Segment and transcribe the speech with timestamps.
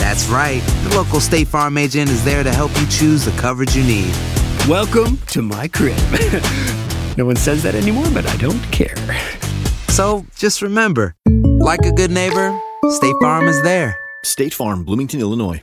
[0.00, 0.62] That's right.
[0.84, 4.12] The local State Farm agent is there to help you choose the coverage you need.
[4.66, 5.96] Welcome to my crib.
[7.18, 8.96] no one says that anymore, but I don't care.
[9.88, 11.14] So just remember,
[11.60, 13.94] like a good neighbor, State Farm is there.
[14.24, 15.60] State Farm, Bloomington, Illinois.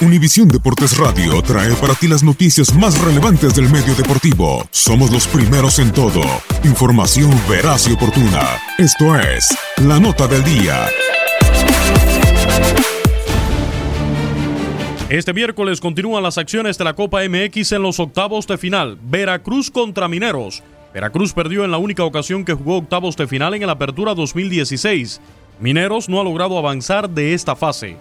[0.00, 4.66] Univisión Deportes Radio trae para ti las noticias más relevantes del medio deportivo.
[4.70, 6.22] Somos los primeros en todo.
[6.64, 8.58] Información veraz y oportuna.
[8.78, 9.46] Esto es
[9.76, 10.88] La Nota del Día.
[15.10, 18.96] Este miércoles continúan las acciones de la Copa MX en los octavos de final.
[19.02, 20.62] Veracruz contra Mineros.
[20.94, 25.20] Veracruz perdió en la única ocasión que jugó octavos de final en el Apertura 2016.
[25.58, 27.96] Mineros no ha logrado avanzar de esta fase.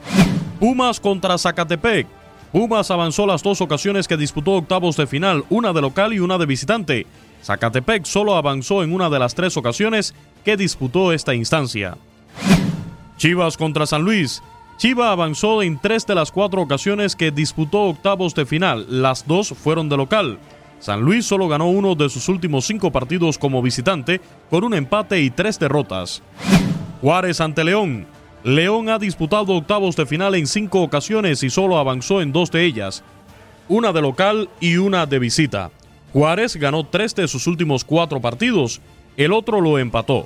[0.60, 2.06] Pumas contra Zacatepec.
[2.52, 6.38] Pumas avanzó las dos ocasiones que disputó octavos de final, una de local y una
[6.38, 7.08] de visitante.
[7.44, 10.14] Zacatepec solo avanzó en una de las tres ocasiones
[10.46, 11.98] que disputó esta instancia.
[13.18, 14.44] Chivas contra San Luis.
[14.80, 19.50] Chiva avanzó en tres de las cuatro ocasiones que disputó octavos de final, las dos
[19.50, 20.40] fueron de local.
[20.80, 25.20] San Luis solo ganó uno de sus últimos cinco partidos como visitante, con un empate
[25.20, 26.24] y tres derrotas.
[27.02, 28.08] Juárez ante León.
[28.46, 32.64] León ha disputado octavos de final en cinco ocasiones y solo avanzó en dos de
[32.64, 33.04] ellas,
[33.68, 35.72] una de local y una de visita.
[36.14, 38.80] Juárez ganó tres de sus últimos cuatro partidos,
[39.18, 40.26] el otro lo empató.